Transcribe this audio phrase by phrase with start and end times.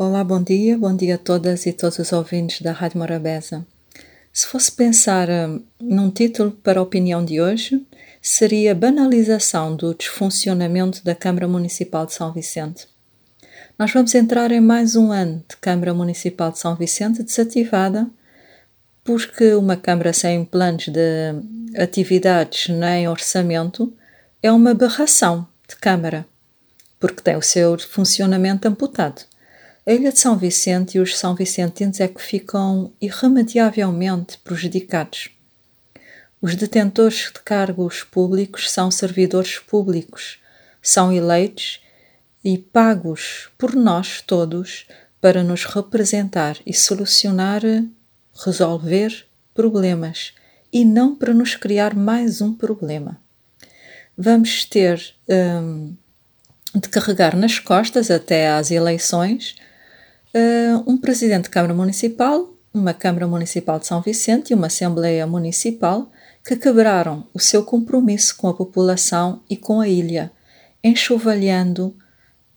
[0.00, 3.66] Olá, bom dia, bom dia a todas e todos os ouvintes da Rádio Morabeza.
[4.32, 7.84] Se fosse pensar hum, num título para a opinião de hoje,
[8.22, 12.86] seria Banalização do Desfuncionamento da Câmara Municipal de São Vicente.
[13.76, 18.08] Nós vamos entrar em mais um ano de Câmara Municipal de São Vicente desativada,
[19.02, 21.34] porque uma Câmara sem planos de
[21.76, 23.92] atividades nem orçamento
[24.40, 26.24] é uma aberração de Câmara,
[27.00, 29.27] porque tem o seu funcionamento amputado.
[29.88, 35.30] A Ilha de São Vicente e os São Vicentinos é que ficam irremediavelmente prejudicados.
[36.42, 40.40] Os detentores de cargos públicos são servidores públicos,
[40.82, 41.80] são eleitos
[42.44, 44.86] e pagos por nós todos
[45.22, 47.62] para nos representar e solucionar,
[48.44, 50.34] resolver problemas
[50.70, 53.18] e não para nos criar mais um problema.
[54.14, 55.96] Vamos ter hum,
[56.74, 59.56] de carregar nas costas até às eleições
[60.86, 66.10] um presidente de Câmara Municipal, uma Câmara Municipal de São Vicente e uma Assembleia Municipal
[66.44, 70.30] que quebraram o seu compromisso com a população e com a ilha,
[70.82, 71.94] enxovalhando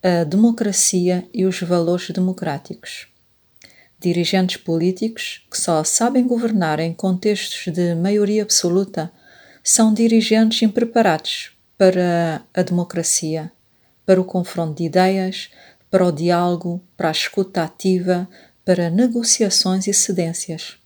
[0.02, 3.06] a democracia e os valores democráticos.
[4.00, 9.12] Dirigentes políticos que só sabem governar em contextos de maioria absoluta
[9.62, 13.52] são dirigentes impreparados para a democracia,
[14.04, 15.50] para o confronto de ideias,
[15.92, 18.26] para o diálogo, para a escuta ativa,
[18.64, 20.78] para negociações e cedências.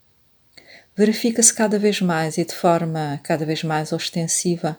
[0.96, 4.76] Verifica-se cada vez mais e de forma cada vez mais ostensiva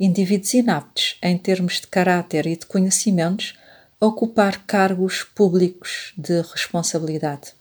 [0.00, 3.54] indivíduos inaptos em termos de caráter e de conhecimentos
[4.00, 7.52] a ocupar cargos públicos de responsabilidade.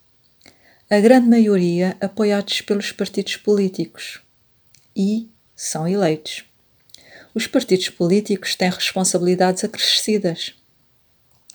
[0.89, 4.21] A grande maioria apoiados pelos partidos políticos
[4.95, 6.45] e são eleitos.
[7.33, 10.53] Os partidos políticos têm responsabilidades acrescidas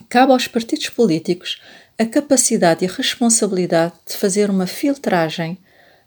[0.09, 1.61] cabe aos partidos políticos
[1.99, 5.59] a capacidade e a responsabilidade de fazer uma filtragem,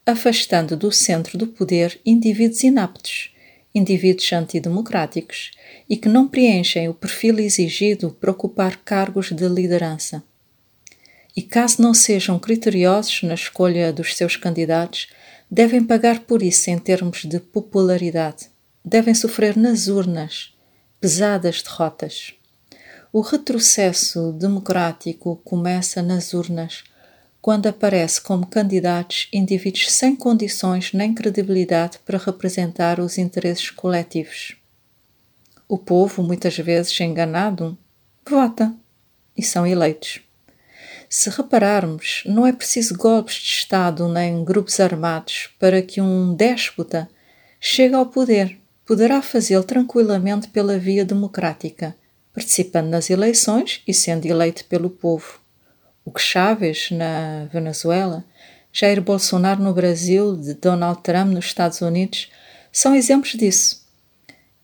[0.06, 3.32] afastando do centro do poder indivíduos inaptos,
[3.74, 5.52] indivíduos antidemocráticos
[5.90, 10.24] e que não preenchem o perfil exigido para ocupar cargos de liderança.
[11.36, 15.08] E caso não sejam criteriosos na escolha dos seus candidatos,
[15.50, 18.48] devem pagar por isso em termos de popularidade.
[18.84, 20.54] Devem sofrer nas urnas
[21.00, 22.34] pesadas derrotas.
[23.16, 26.84] O retrocesso democrático começa nas urnas,
[27.40, 34.56] quando aparece como candidatos indivíduos sem condições nem credibilidade para representar os interesses coletivos.
[35.68, 37.78] O povo, muitas vezes enganado,
[38.28, 38.74] vota
[39.38, 40.20] e são eleitos.
[41.08, 47.08] Se repararmos, não é preciso golpes de Estado nem grupos armados para que um déspota
[47.60, 48.58] chegue ao poder.
[48.84, 51.96] Poderá fazê-lo tranquilamente pela via democrática
[52.34, 55.40] participando nas eleições e sendo eleito pelo povo.
[56.04, 58.26] O que Chávez na Venezuela,
[58.72, 62.30] Jair Bolsonaro no Brasil, de Donald Trump nos Estados Unidos,
[62.72, 63.88] são exemplos disso.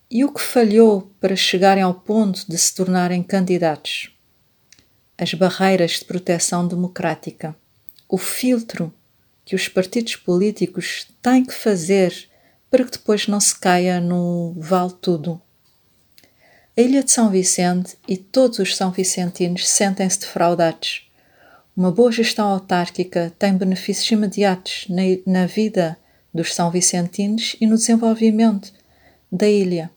[0.09, 4.09] E o que falhou para chegarem ao ponto de se tornarem candidatos?
[5.15, 7.55] As barreiras de proteção democrática,
[8.07, 8.91] o filtro
[9.45, 12.27] que os partidos políticos têm que fazer
[12.71, 15.39] para que depois não se caia no vale tudo
[16.79, 21.11] a Ilha de São Vicente e todos os são vicentinos sentem-se defraudados.
[21.75, 25.97] Uma boa gestão autárquica tem benefícios imediatos na, na vida
[26.33, 28.71] dos são vicentinos e no desenvolvimento
[29.29, 29.91] da ilha.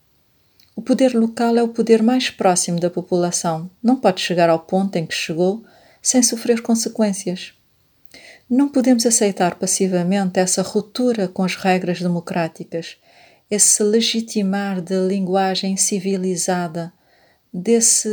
[0.75, 3.71] O poder local é o poder mais próximo da população.
[3.81, 5.63] Não pode chegar ao ponto em que chegou
[6.03, 7.53] sem sofrer consequências.
[8.51, 12.97] Não podemos aceitar passivamente essa ruptura com as regras democráticas
[13.53, 16.91] esse legitimar da linguagem civilizada,
[17.53, 18.09] desse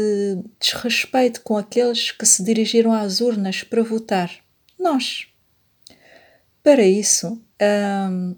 [0.59, 4.29] desrespeito com aqueles que se dirigiram às urnas para votar.
[4.77, 5.27] Nós.
[6.61, 7.41] Para isso,
[8.11, 8.35] hum,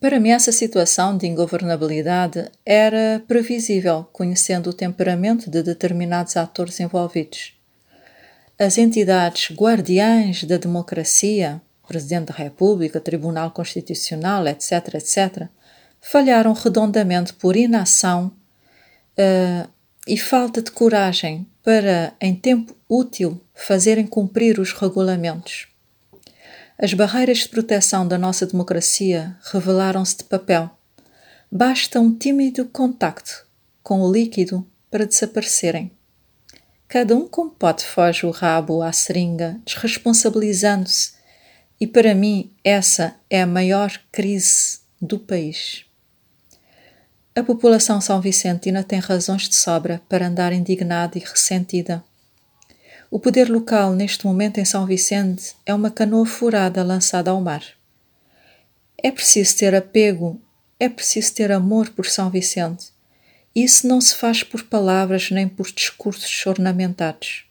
[0.00, 7.52] para mim, essa situação de ingovernabilidade era previsível, conhecendo o temperamento de determinados atores envolvidos.
[8.58, 15.50] As entidades guardiães da democracia, Presidente da República, Tribunal Constitucional, etc., etc.,
[16.06, 18.30] falharam redondamente por inação
[19.18, 19.68] uh,
[20.06, 25.66] e falta de coragem para, em tempo útil, fazerem cumprir os regulamentos.
[26.78, 30.70] As barreiras de proteção da nossa democracia revelaram-se de papel.
[31.50, 33.46] Basta um tímido contacto
[33.82, 35.90] com o líquido para desaparecerem.
[36.86, 41.14] Cada um como pode foge o rabo à seringa, desresponsabilizando-se,
[41.80, 45.86] e para mim essa é a maior crise do país.
[47.36, 52.04] A população são vicentina tem razões de sobra para andar indignada e ressentida.
[53.10, 57.64] O poder local neste momento em São Vicente é uma canoa furada lançada ao mar.
[58.96, 60.40] É preciso ter apego,
[60.78, 62.86] é preciso ter amor por São Vicente.
[63.54, 67.46] Isso não se faz por palavras nem por discursos ornamentados,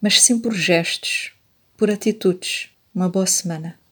[0.00, 1.32] mas sim por gestos,
[1.76, 2.70] por atitudes.
[2.94, 3.80] Uma boa semana.